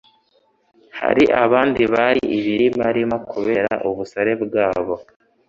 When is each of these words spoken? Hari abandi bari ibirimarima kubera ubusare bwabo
Hari 0.99 1.23
abandi 1.43 1.81
bari 1.93 2.21
ibirimarima 2.37 3.15
kubera 3.31 3.71
ubusare 3.89 4.33
bwabo 4.43 4.93